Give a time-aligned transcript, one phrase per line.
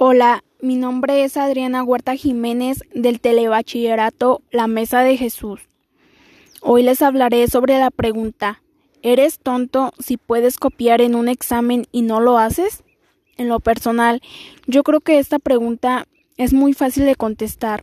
[0.00, 5.62] Hola, mi nombre es Adriana Huerta Jiménez del Telebachillerato La Mesa de Jesús.
[6.60, 8.62] Hoy les hablaré sobre la pregunta
[9.02, 12.84] ¿Eres tonto si puedes copiar en un examen y no lo haces?
[13.36, 14.22] En lo personal,
[14.68, 16.06] yo creo que esta pregunta
[16.36, 17.82] es muy fácil de contestar.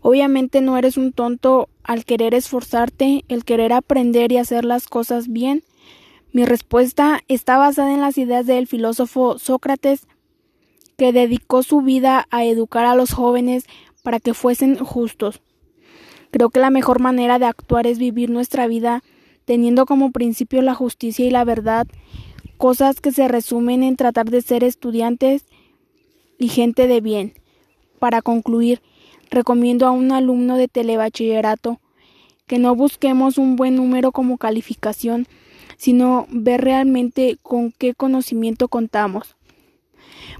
[0.00, 5.28] Obviamente no eres un tonto al querer esforzarte, el querer aprender y hacer las cosas
[5.28, 5.62] bien.
[6.32, 10.08] Mi respuesta está basada en las ideas del filósofo Sócrates,
[10.96, 13.64] que dedicó su vida a educar a los jóvenes
[14.02, 15.40] para que fuesen justos.
[16.30, 19.02] Creo que la mejor manera de actuar es vivir nuestra vida
[19.44, 21.86] teniendo como principio la justicia y la verdad,
[22.56, 25.44] cosas que se resumen en tratar de ser estudiantes
[26.38, 27.34] y gente de bien.
[27.98, 28.80] Para concluir,
[29.30, 31.80] recomiendo a un alumno de telebachillerato
[32.46, 35.26] que no busquemos un buen número como calificación,
[35.76, 39.36] sino ver realmente con qué conocimiento contamos.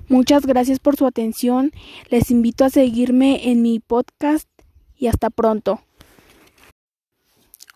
[0.09, 1.73] Muchas gracias por su atención.
[2.11, 4.49] Les invito a seguirme en mi podcast
[4.97, 5.81] y hasta pronto.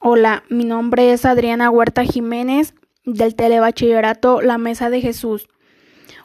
[0.01, 5.49] Hola, mi nombre es Adriana Huerta Jiménez del Telebachillerato La Mesa de Jesús.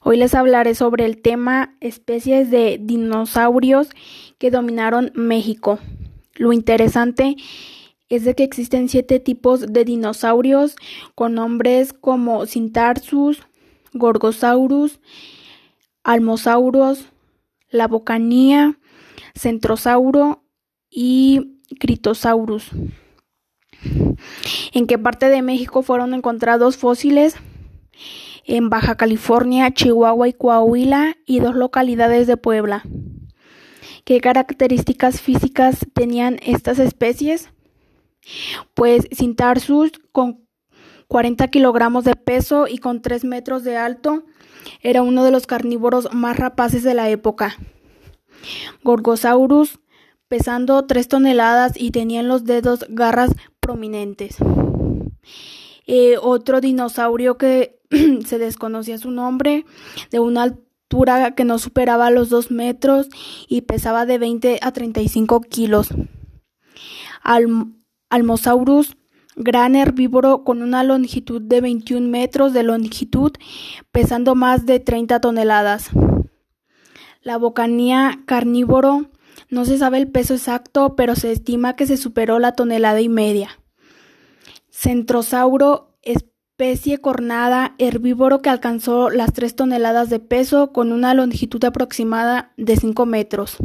[0.03, 3.89] Hoy les hablaré sobre el tema especies de dinosaurios
[4.38, 5.80] que dominaron México.
[6.36, 7.38] Lo interesante
[8.09, 10.75] es de que existen siete tipos de dinosaurios
[11.16, 13.42] con nombres como Cintarsus,
[13.94, 15.00] Gorgosaurus,
[16.03, 17.05] Almosauros,
[17.69, 18.77] la Bocanía,
[19.35, 20.43] Centrosauro
[20.89, 22.71] y Critosaurus.
[24.73, 27.35] ¿En qué parte de México fueron encontrados fósiles?
[28.45, 32.83] En Baja California, Chihuahua y Coahuila y dos localidades de Puebla.
[34.03, 37.49] ¿Qué características físicas tenían estas especies?
[38.73, 40.42] Pues Cintarsus con
[41.14, 44.23] 40 kilogramos de peso y con 3 metros de alto
[44.81, 47.55] era uno de los carnívoros más rapaces de la época.
[48.83, 49.80] Gorgosaurus,
[50.28, 54.37] pesando 3 toneladas y tenía en los dedos garras prominentes.
[55.86, 57.80] Eh, otro dinosaurio que
[58.26, 59.66] se desconocía su nombre,
[60.10, 63.08] de una altura que no superaba los 2 metros
[63.48, 65.89] y pesaba de 20 a 35 kilos.
[68.10, 68.98] Almosaurus
[69.36, 73.32] gran herbívoro con una longitud de 21 metros de longitud,
[73.92, 75.89] pesando más de 30 toneladas.
[77.21, 79.10] La bocanía carnívoro
[79.49, 83.10] no se sabe el peso exacto, pero se estima que se superó la tonelada y
[83.10, 83.60] media.
[84.70, 92.52] Centrosauro, especie cornada herbívoro que alcanzó las 3 toneladas de peso con una longitud aproximada
[92.58, 93.58] de 5 metros.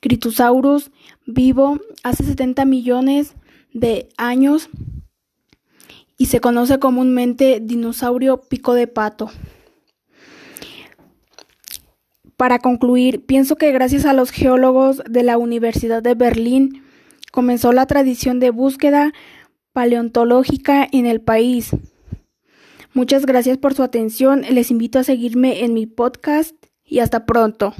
[0.00, 0.90] Critosaurus,
[1.26, 3.34] vivo hace 70 millones
[3.72, 4.68] de años
[6.18, 9.30] y se conoce comúnmente dinosaurio pico de pato.
[12.36, 16.82] Para concluir, pienso que gracias a los geólogos de la Universidad de Berlín
[17.30, 19.12] comenzó la tradición de búsqueda
[19.72, 21.70] paleontológica en el país.
[22.94, 26.54] Muchas gracias por su atención, les invito a seguirme en mi podcast
[26.84, 27.74] y hasta pronto.